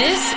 [0.00, 0.30] What's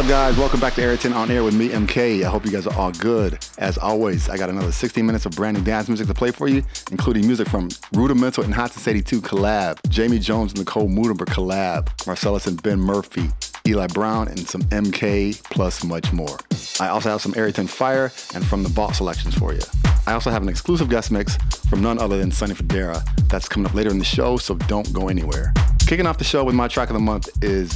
[0.00, 0.38] up, guys?
[0.38, 2.24] Welcome back to 10 on air with me, MK.
[2.24, 3.38] I hope you guys are all good.
[3.58, 6.48] As always, I got another 60 minutes of brand new dance music to play for
[6.48, 11.90] you, including music from Rudimental and Hot 82 collab, Jamie Jones and Nicole Moudaber collab,
[12.06, 13.28] Marcellus and Ben Murphy,
[13.66, 16.38] Eli Brown, and some MK, plus much more.
[16.80, 19.60] I also have some 10 Fire and From the Vault selections for you.
[20.06, 21.36] I also have an exclusive guest mix
[21.68, 24.90] from none other than Sonny Fodera that's coming up later in the show, so don't
[24.94, 25.52] go anywhere.
[25.90, 27.72] Kicking off the show with my track of the month is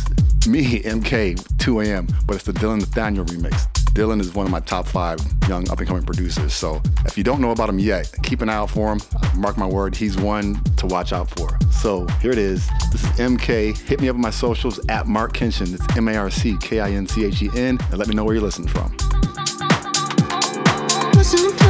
[0.46, 3.66] me, MK, 2 a.m., but it's the Dylan Nathaniel remix.
[3.92, 5.18] Dylan is one of my top five
[5.48, 6.54] young up and coming producers.
[6.54, 9.01] So if you don't know about him yet, keep an eye out for him.
[9.35, 11.59] Mark my word, he's one to watch out for.
[11.73, 12.65] So here it is.
[12.92, 13.76] This is MK.
[13.79, 15.74] Hit me up on my socials at Marc Kinchen.
[15.74, 17.79] It's M A R C K I N C H E N.
[17.90, 18.96] And let me know where you're listening from.
[21.24, 21.63] can't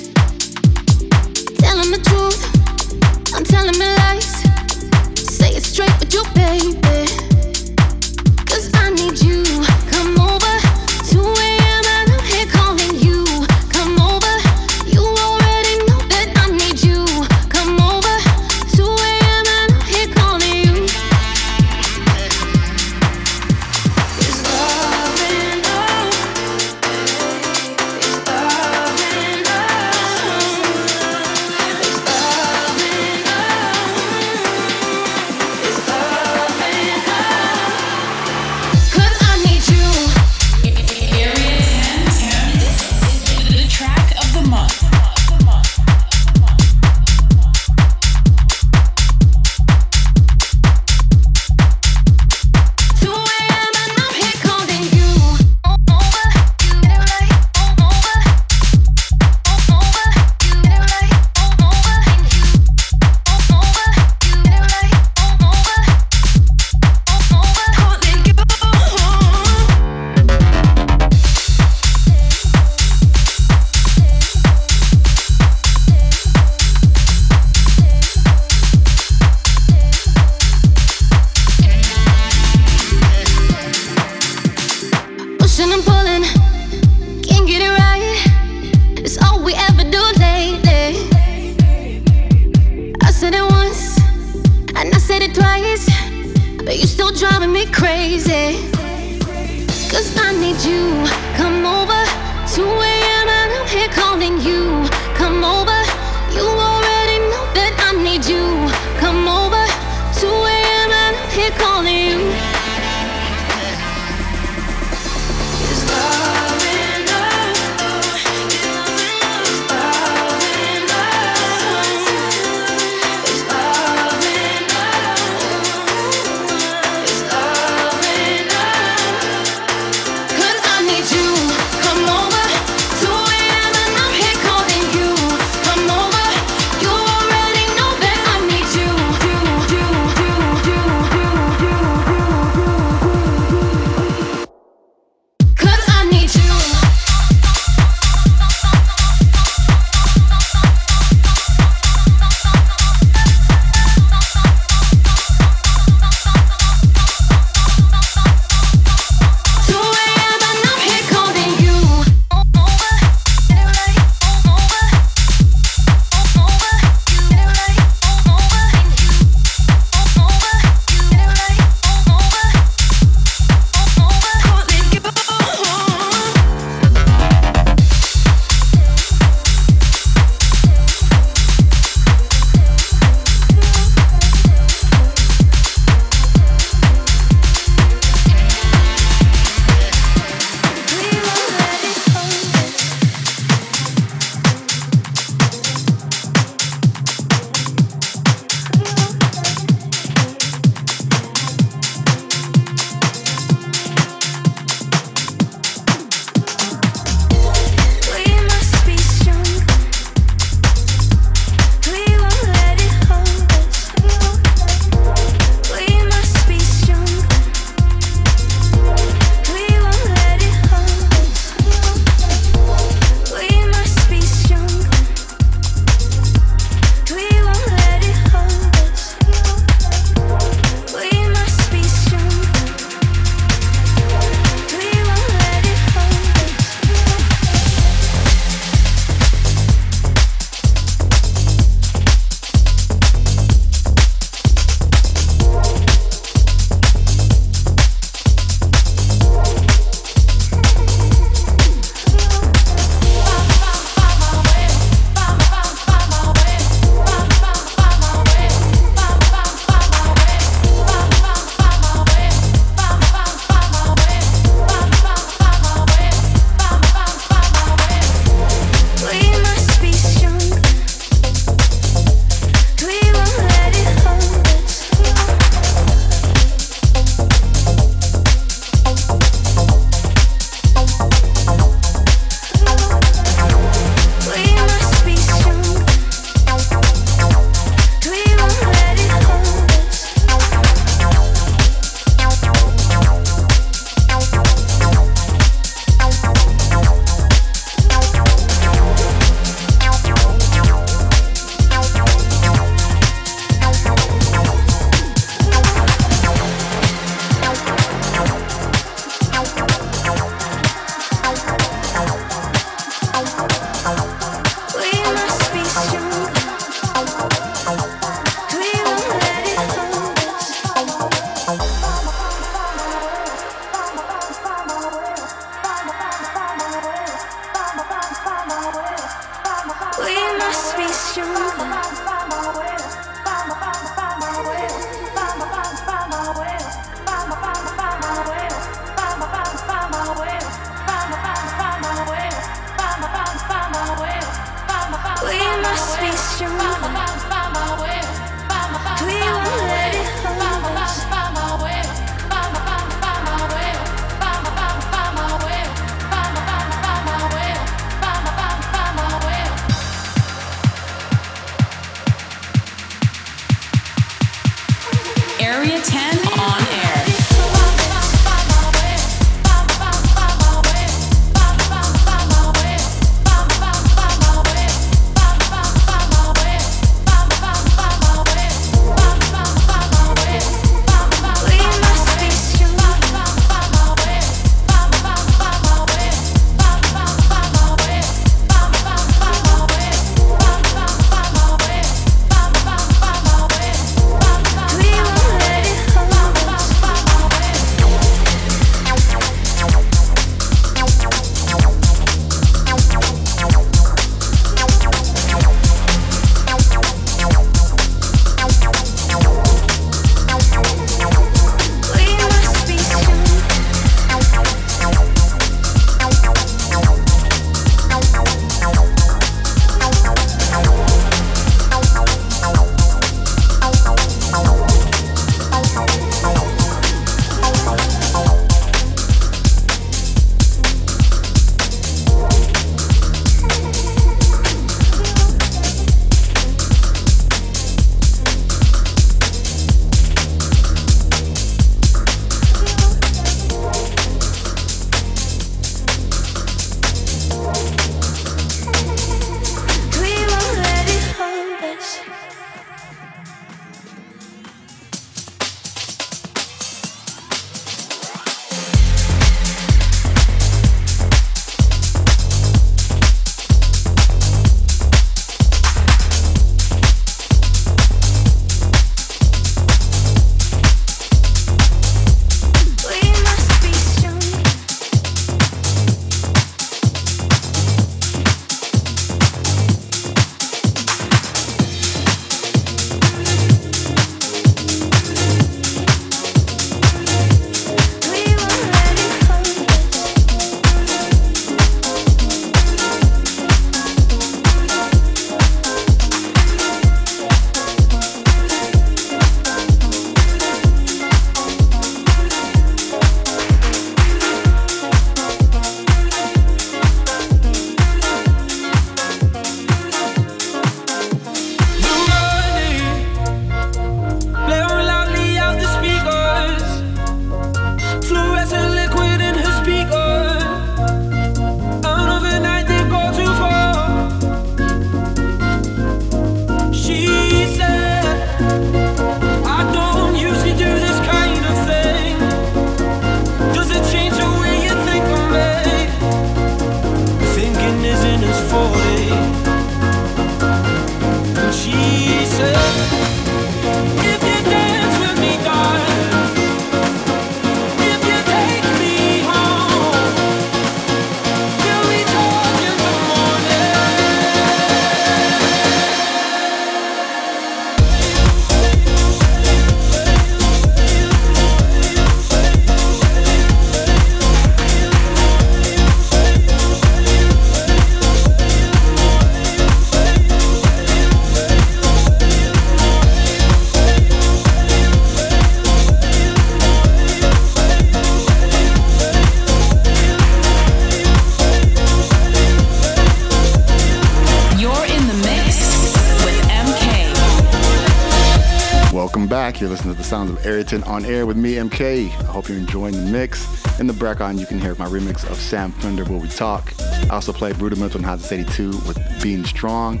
[589.60, 592.10] You're listening to the sounds of Area10 on air with me, MK.
[592.10, 593.44] I hope you're enjoying the mix.
[593.80, 596.72] In the background, you can hear my remix of Sam Fender, Where We Talk.
[596.80, 600.00] I also played Rudimental and House 82 with Being Strong.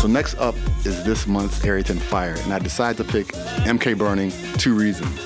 [0.00, 0.54] So next up
[0.86, 3.26] is this month's Area10 Fire, and I decided to pick
[3.66, 5.18] MK Burning two reasons.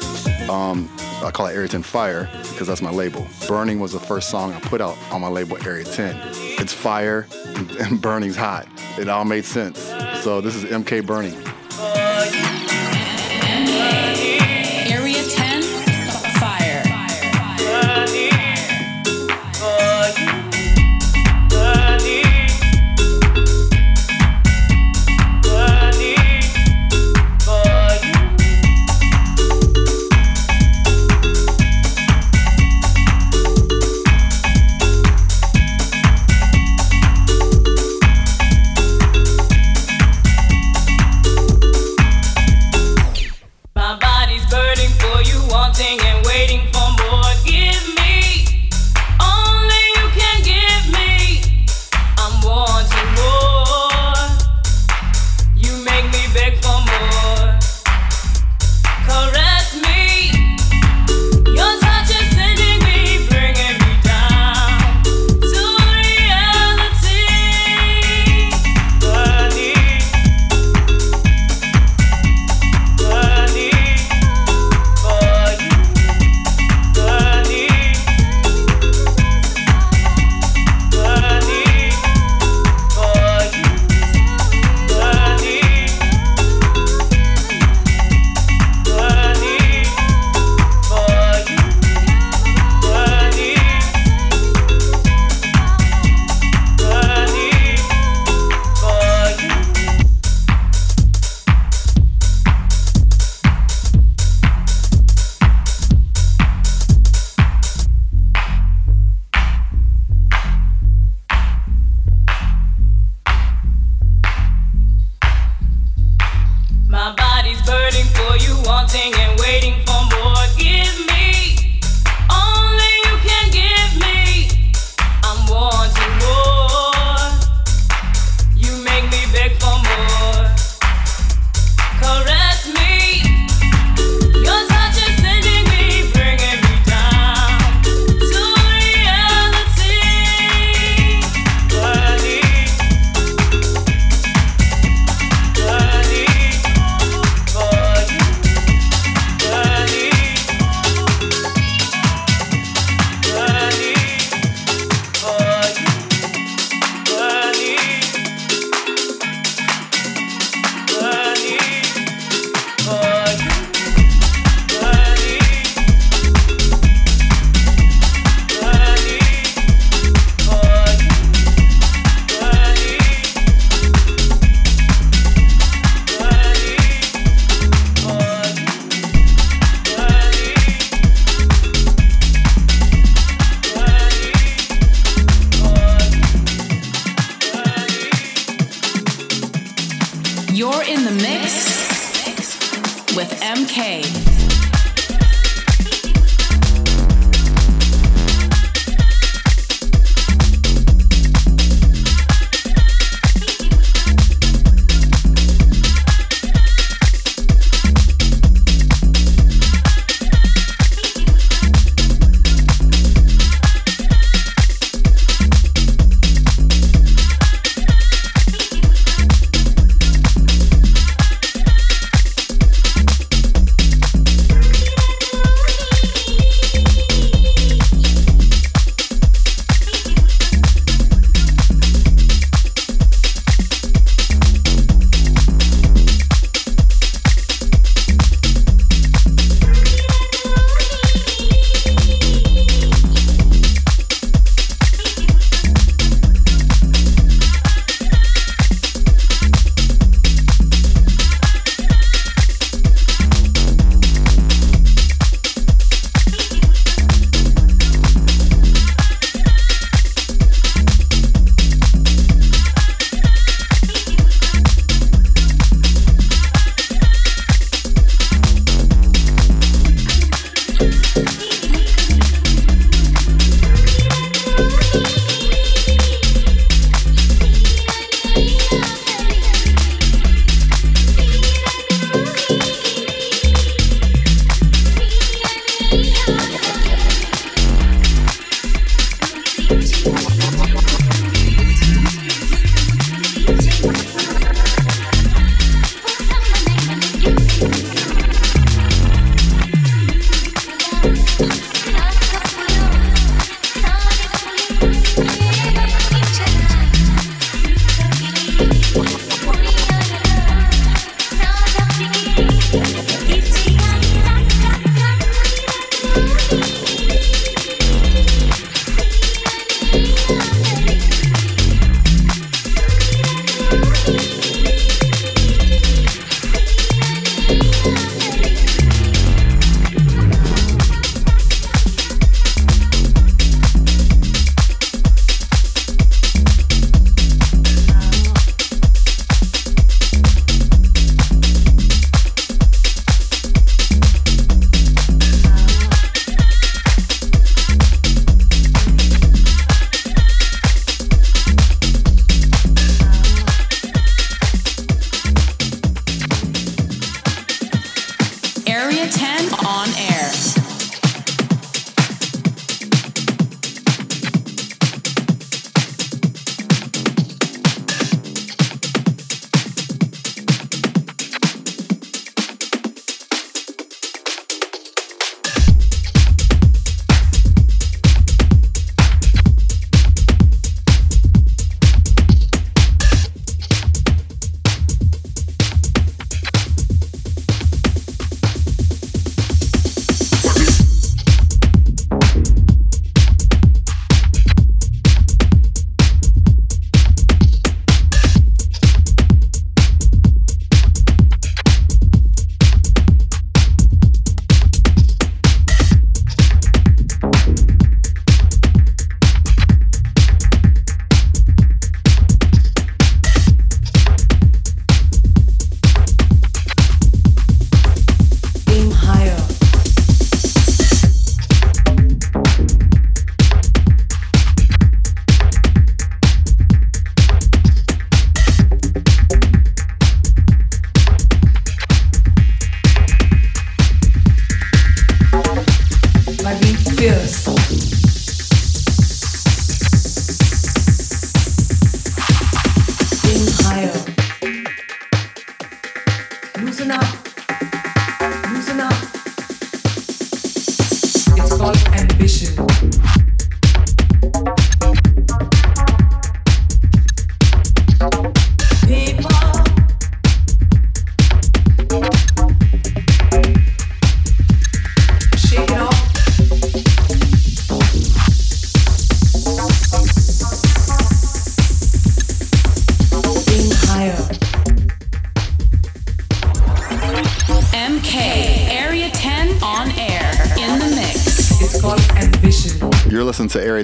[0.49, 0.90] Um,
[1.23, 3.26] I call it Area10 Fire because that's my label.
[3.47, 6.59] Burning was the first song I put out on my label Area10.
[6.59, 7.26] It's fire
[7.78, 8.66] and burning's hot.
[8.99, 9.78] It all made sense.
[10.23, 11.37] So this is MK Burning.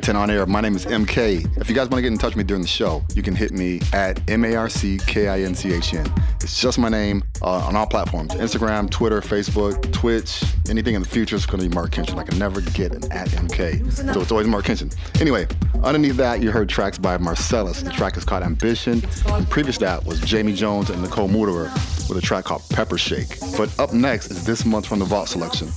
[0.08, 0.46] 10 on air.
[0.46, 1.58] My name is MK.
[1.58, 3.34] If you guys want to get in touch with me during the show, you can
[3.34, 6.10] hit me at M A R C K I N C H N.
[6.40, 10.42] It's just my name uh, on all platforms Instagram, Twitter, Facebook, Twitch.
[10.70, 12.16] Anything in the future is going to be Marc Kinchen.
[12.16, 14.14] I can never get an at MK.
[14.14, 14.96] So it's always Marc Kinchen.
[15.20, 15.46] Anyway,
[15.84, 17.82] underneath that, you heard tracks by Marcellus.
[17.82, 19.02] The track is called Ambition.
[19.26, 21.70] And previous that was Jamie Jones and Nicole Moudaber
[22.08, 23.38] with a track called Pepper Shake.
[23.58, 25.68] But up next is this month from the Vault selection.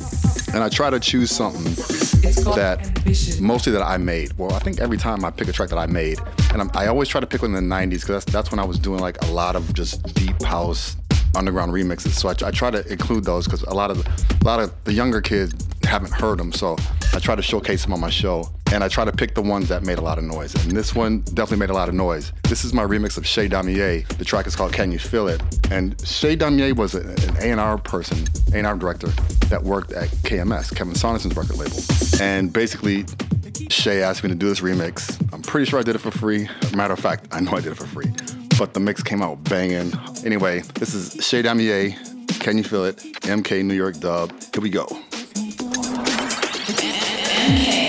[0.54, 1.64] And I try to choose something
[2.56, 4.34] that mostly that I made.
[4.38, 6.20] Well, I think every time I pick a track that I made,
[6.52, 8.60] and I'm, i always try to pick one in the 90s because that's, that's when
[8.60, 10.98] I was doing like a lot of just deep house
[11.36, 12.12] underground remixes.
[12.12, 14.94] So I, I try to include those because a lot of a lot of the
[14.94, 16.52] younger kids haven't heard them.
[16.52, 16.78] So
[17.14, 18.50] I try to showcase them on my show.
[18.72, 20.56] And I try to pick the ones that made a lot of noise.
[20.56, 22.32] And this one definitely made a lot of noise.
[22.44, 24.08] This is my remix of Chez Damier.
[24.18, 25.42] The track is called Can You Feel It?
[25.70, 29.08] And Chez Damier was an A&R person, A&R director
[29.50, 31.78] that worked at KMS, Kevin Saunderson's record label.
[32.22, 33.06] And basically,
[33.70, 35.22] Chez asked me to do this remix.
[35.34, 36.48] I'm pretty sure I did it for free.
[36.74, 38.12] Matter of fact, I know I did it for free.
[38.58, 39.92] But the mix came out banging.
[40.26, 41.94] Anyway, this is Chez Damier.
[42.40, 42.98] Can you feel it?
[43.24, 44.32] MK New York dub.
[44.54, 44.88] Here we go.
[46.82, 47.81] keep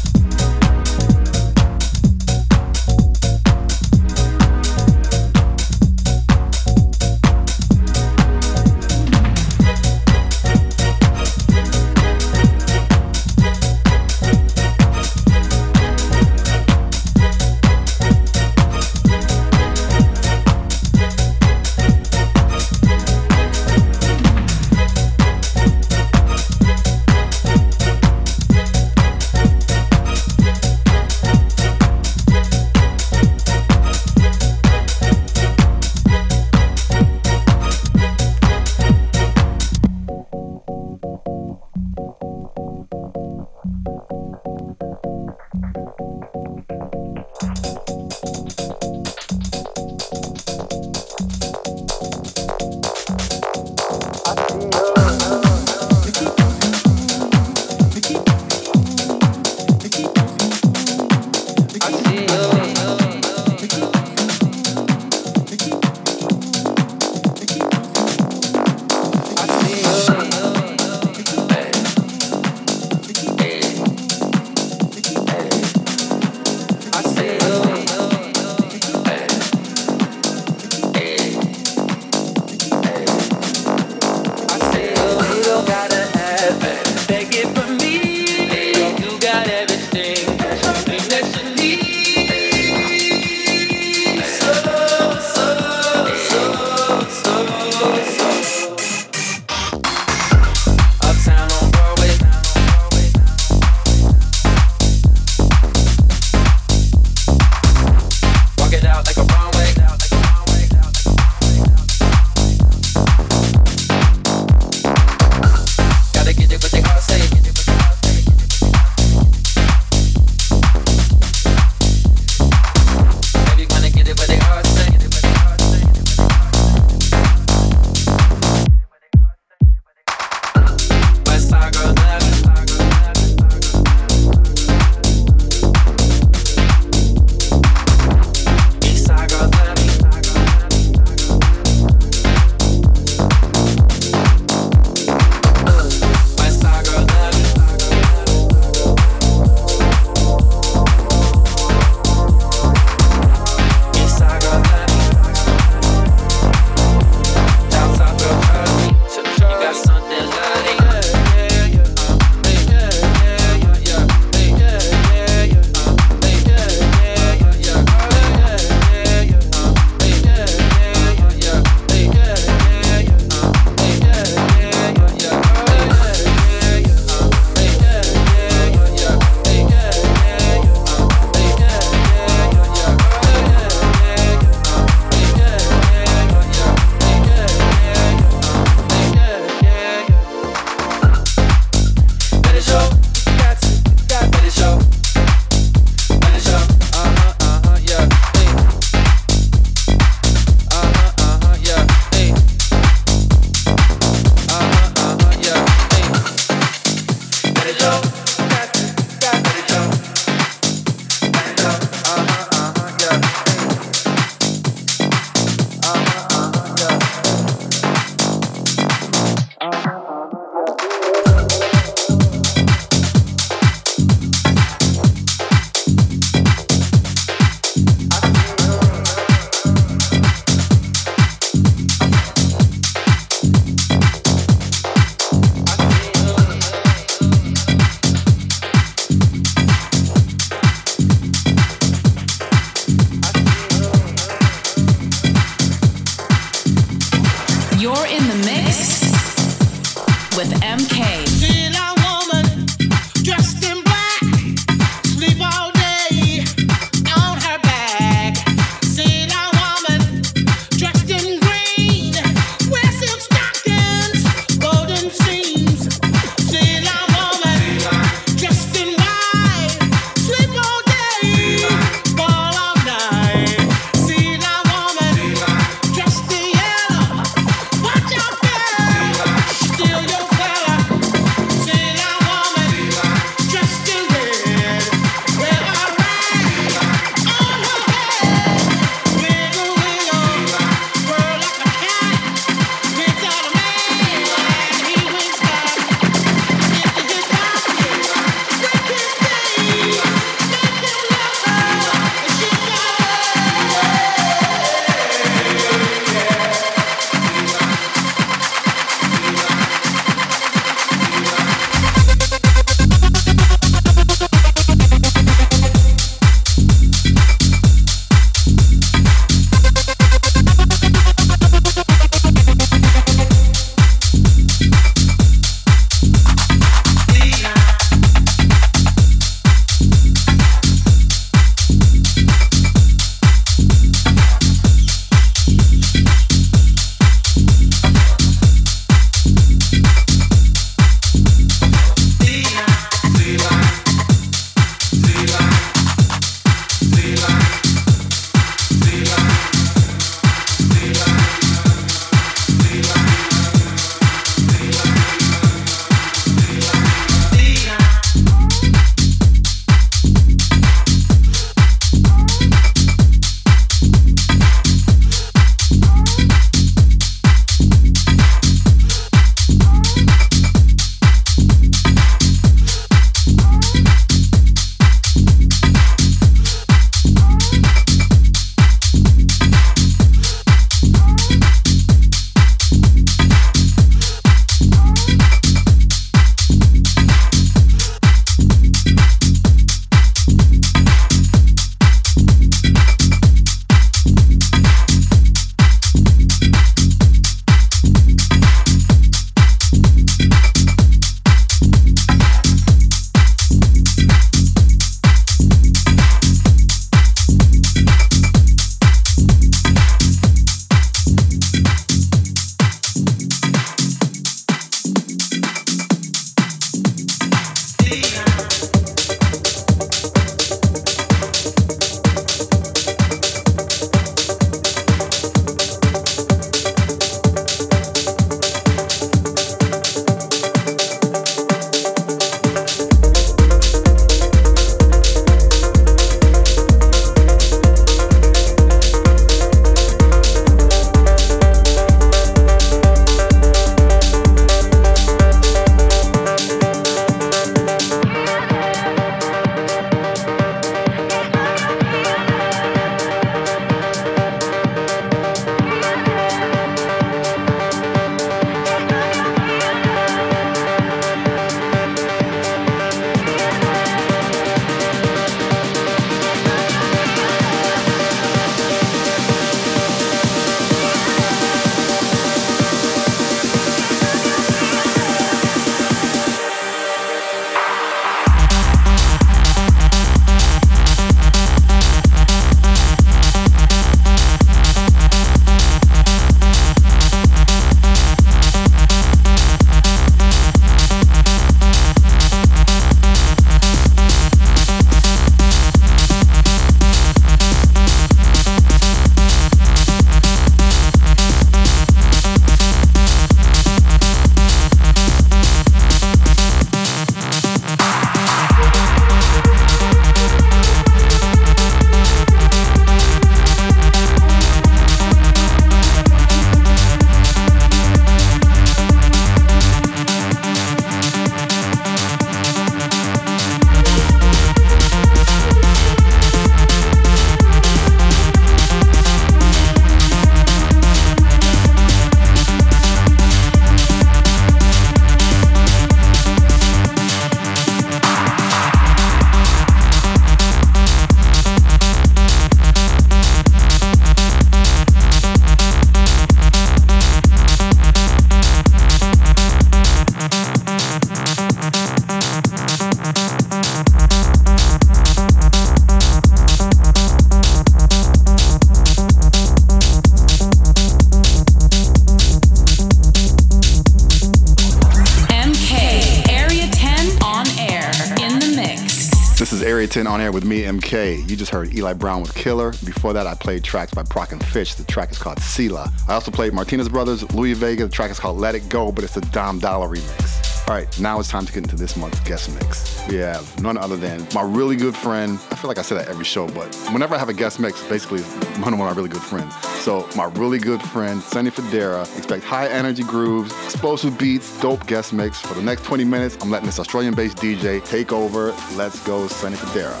[569.92, 571.28] 10 on air with me, MK.
[571.28, 572.70] You just heard Eli Brown with Killer.
[572.82, 574.74] Before that, I played tracks by Prok and Fitch.
[574.76, 575.92] The track is called Sila.
[576.08, 577.84] I also played Martinez Brothers, Louie Vega.
[577.84, 580.66] The track is called Let It Go, but it's a Dom Dolla remix.
[580.66, 582.91] All right, now it's time to get into this month's guest mix.
[583.08, 585.38] We have none other than my really good friend.
[585.50, 587.82] I feel like I say that every show, but whenever I have a guest mix,
[587.88, 588.22] basically
[588.62, 589.54] one of my really good friends.
[589.82, 592.02] So my really good friend, Sonny Fodera.
[592.16, 595.40] Expect high energy grooves, explosive beats, dope guest mix.
[595.40, 598.54] For the next 20 minutes, I'm letting this Australian-based DJ take over.
[598.76, 600.00] Let's go, Sonny Fodera.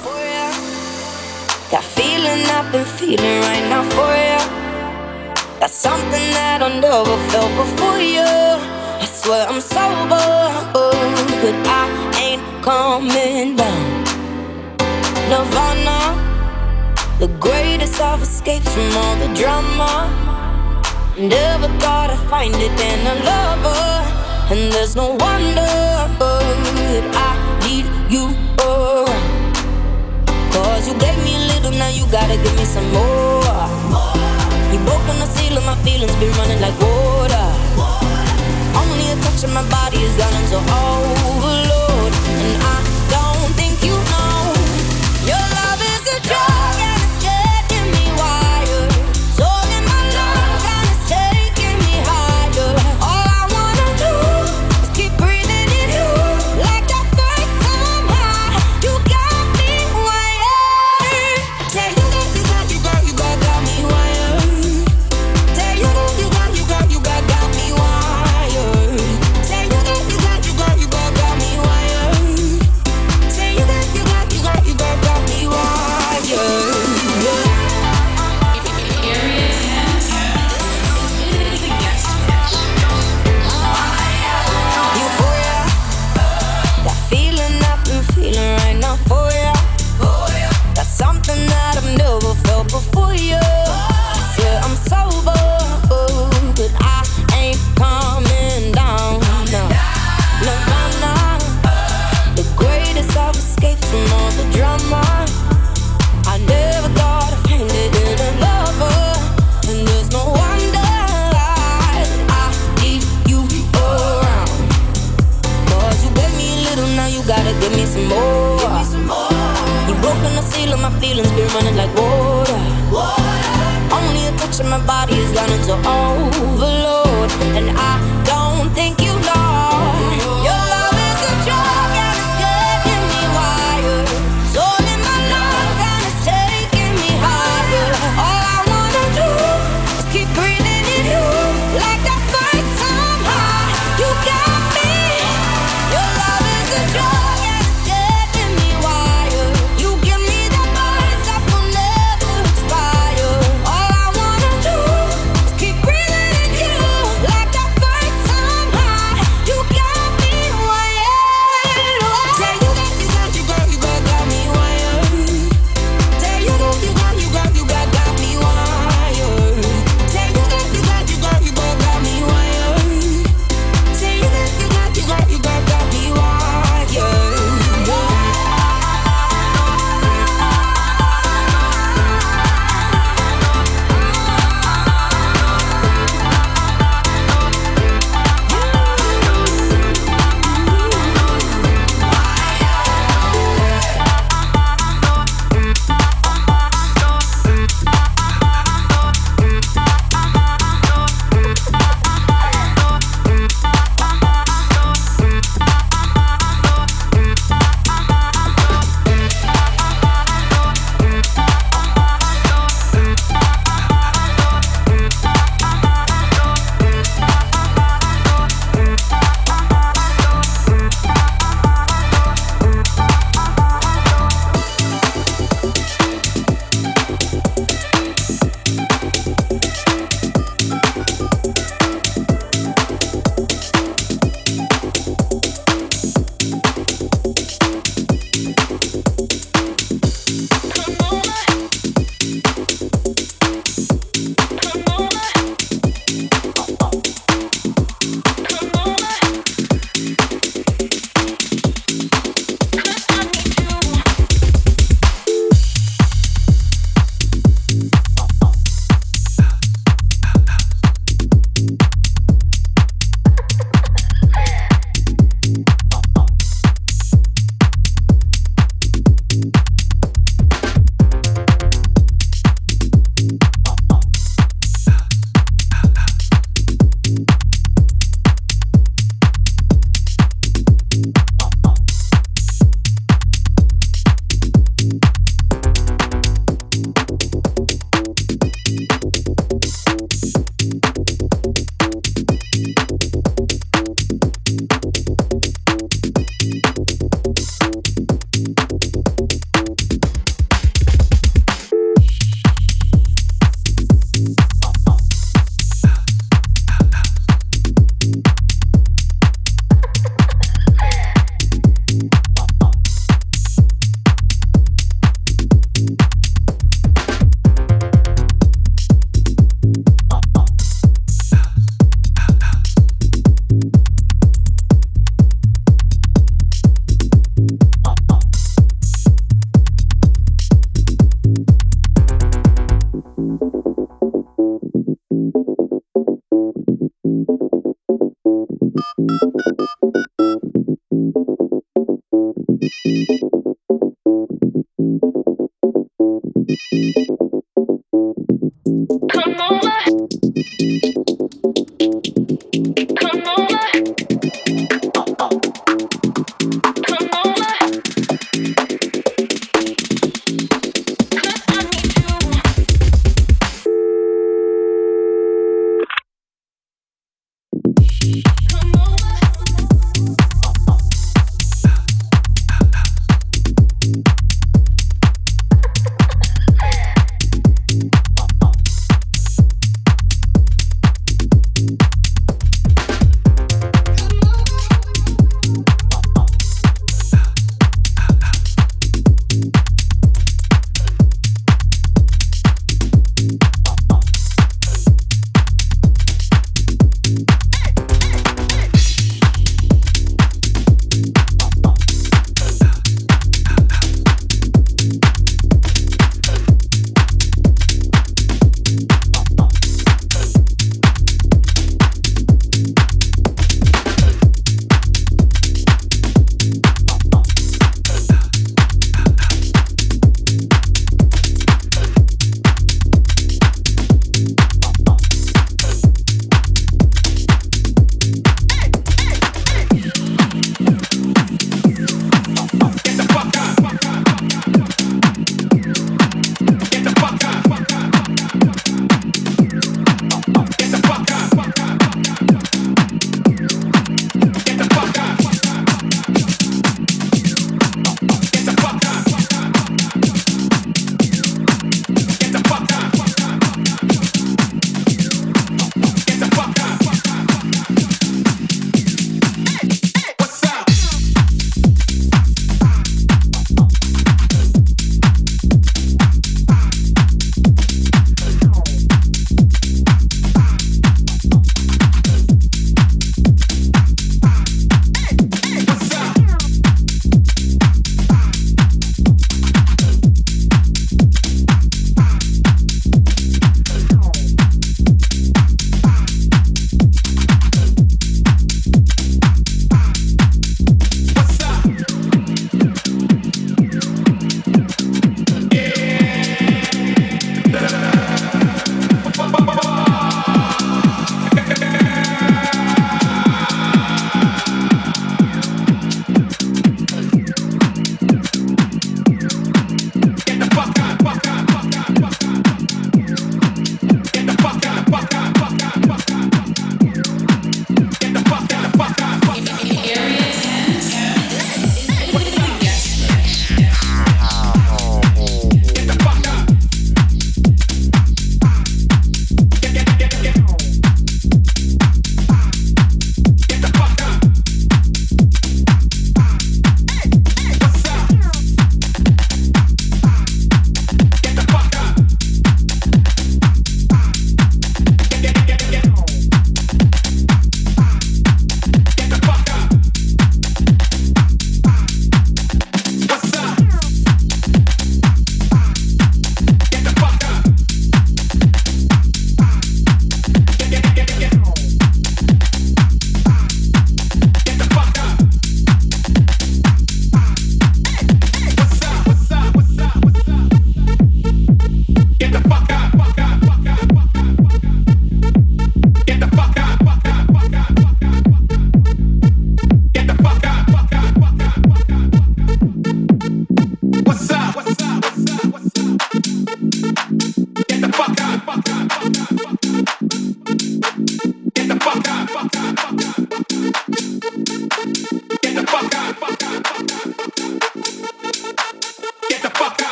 [1.70, 4.38] That feeling I've been feeling right now for you.
[5.58, 8.20] That's something that I never felt before you.
[8.22, 10.18] I swear I'm sober,
[10.72, 14.04] but I ain't coming down.
[15.30, 15.98] Nirvana,
[17.18, 19.90] the greatest of escapes from all the drama.
[21.18, 23.84] Never thought I'd find it in a lover,
[24.52, 25.72] and there's no wonder
[27.28, 27.32] I
[27.66, 28.24] need you
[28.64, 29.54] around.
[30.54, 33.62] Cause you gave me a little, now you gotta give me some more.
[34.72, 37.46] You broke on the seal of my feelings, been running like water.
[38.80, 41.71] Only a touch of my body has gone into overload,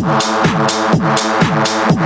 [0.00, 1.97] なるほどなるほどなるほど。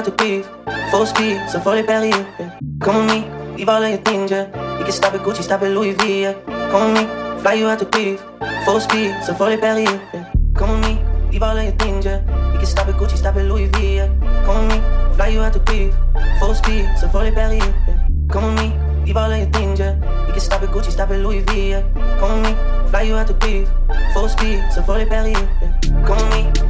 [0.00, 0.46] Out to beef.
[0.90, 2.26] Full speed, so fully Perrier.
[2.38, 2.58] Yeah.
[2.80, 4.46] Come with me, leave all of your things, yeah.
[4.78, 6.22] You can stop at Gucci, stop at Louis V.
[6.22, 6.34] Yeah.
[6.70, 8.20] Come with me, fly you out to beef.
[8.64, 10.00] Full speed, so fully Perrier.
[10.14, 10.32] Yeah.
[10.54, 12.20] Come with me, leave all of your things, yeah.
[12.52, 13.96] You can stop at Gucci, stop at Louis V.
[13.96, 14.08] Yeah.
[14.46, 15.94] Come with me, fly you out to beef.
[16.40, 17.58] Full speed, so fully Perrier.
[17.86, 17.98] Yeah.
[18.30, 19.94] Come with me, leave all of your things, yeah.
[20.26, 21.70] You can stop at Gucci, stop at Louis V.
[21.70, 21.82] Yeah.
[22.18, 23.68] Come with me, fly you out to beef.
[24.14, 25.36] Full speed, so fully Perrier.
[25.60, 26.04] Yeah.
[26.06, 26.69] Come with me,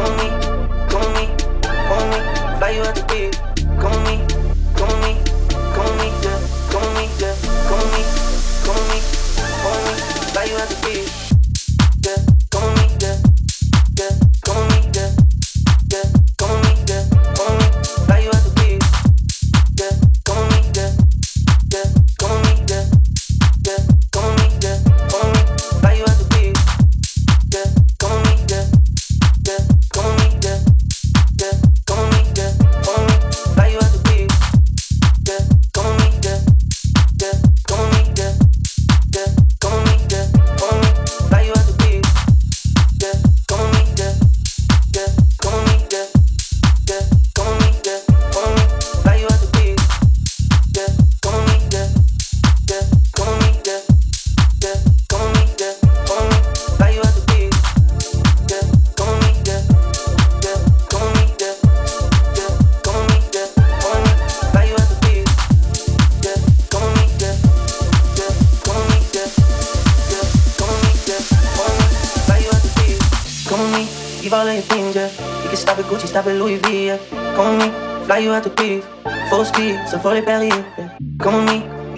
[0.00, 0.30] Come me,
[0.88, 1.26] come me,
[1.60, 2.18] come me.
[2.58, 3.36] Fly you out the beat.
[3.78, 4.16] Come me,
[4.74, 5.20] come me,
[5.76, 6.40] come me, yeah.
[6.72, 7.36] Come me, yeah.
[7.68, 8.02] Come me,
[8.64, 8.98] come me,
[9.60, 9.94] come me.
[10.32, 11.19] Fly you out the beat.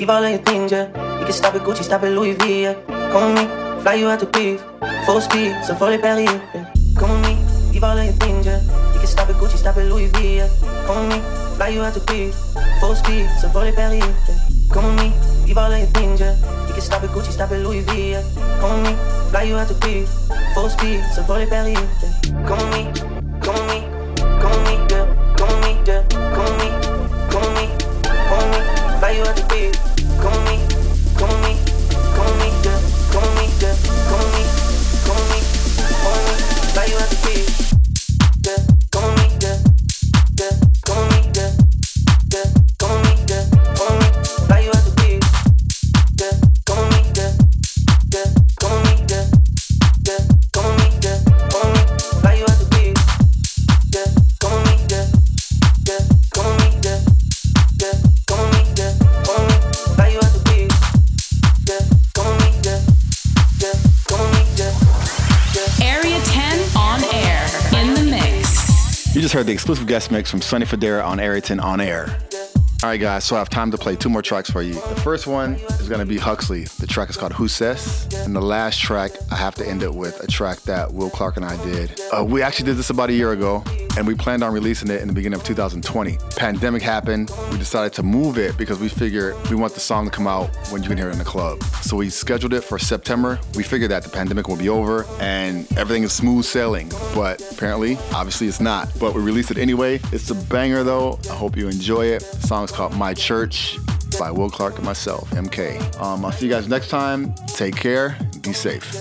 [0.03, 0.88] Leave all of your things, yeah.
[1.20, 2.74] You can stop at Gucci, stop at Louis V, yeah.
[3.12, 4.61] Come with me, fly you out to peace.
[5.07, 6.42] Full speed, so fully Perrier.
[6.53, 6.66] Yeah.
[6.98, 8.61] Come with me, leave all of your things, yeah.
[8.92, 10.48] You can stop at Gucci, stop at Louis V, yeah.
[10.86, 11.22] Come with me,
[11.55, 12.34] fly you out to peace.
[12.80, 14.03] Full speed, so fully Perrier.
[14.03, 14.38] Yeah.
[14.72, 15.12] Come with me,
[15.46, 16.34] leave all of your things, yeah.
[16.66, 18.22] You can stop at Gucci, stop at Louis V, yeah.
[18.59, 20.11] Come with me, fly you out to peace.
[20.55, 21.78] Full speed, so fully Perrier.
[21.78, 22.46] Yeah.
[22.48, 23.11] Come with me,
[69.62, 72.18] exclusive guest mix from Sonny Fodera on Area10 on air.
[72.82, 74.74] All right, guys, so I have time to play two more tracks for you.
[74.74, 76.64] The first one is gonna be Huxley.
[76.80, 78.08] The track is called Who Says?
[78.26, 81.36] And the last track, I have to end it with a track that Will Clarke
[81.36, 82.00] and I did.
[82.12, 83.62] Uh, we actually did this about a year ago,
[83.97, 86.18] and we planned on releasing it in the beginning of 2020.
[86.36, 90.11] Pandemic happened, we decided to move it because we figured we want the song to
[90.11, 91.62] come out when you can hear it in the club.
[91.82, 93.38] So we scheduled it for September.
[93.55, 97.97] We figured that the pandemic will be over and everything is smooth sailing, but apparently,
[98.12, 98.88] obviously it's not.
[98.99, 100.01] But we released it anyway.
[100.12, 101.18] It's a banger though.
[101.30, 102.20] I hope you enjoy it.
[102.22, 103.78] The song is called My Church
[104.18, 106.01] by Will Clarke and myself, MK.
[106.01, 107.34] Um, I'll see you guys next time.
[107.49, 108.16] Take care.
[108.43, 108.93] Be safe.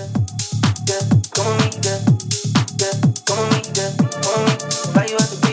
[3.31, 3.97] Come with me, yeah, yeah.
[3.97, 4.21] Come with me, yeah.
[4.21, 5.50] Come with me, fly you out peace.